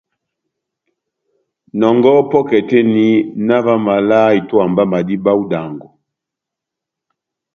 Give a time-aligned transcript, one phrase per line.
[1.79, 3.05] Nɔngɔhɔ pɔ́kɛ tɛ́h eni,
[3.47, 5.87] na ová omaval a itówa mba madíba ó idango.